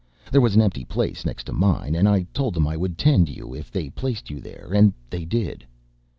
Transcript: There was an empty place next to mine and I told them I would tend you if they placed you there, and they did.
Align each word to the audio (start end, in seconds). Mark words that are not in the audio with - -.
There 0.31 0.41
was 0.41 0.55
an 0.55 0.61
empty 0.63 0.83
place 0.83 1.25
next 1.27 1.43
to 1.43 1.53
mine 1.53 1.93
and 1.93 2.09
I 2.09 2.23
told 2.33 2.55
them 2.55 2.67
I 2.67 2.75
would 2.75 2.97
tend 2.97 3.29
you 3.29 3.53
if 3.53 3.69
they 3.69 3.91
placed 3.91 4.31
you 4.31 4.39
there, 4.41 4.71
and 4.73 4.93
they 5.11 5.25
did. 5.25 5.63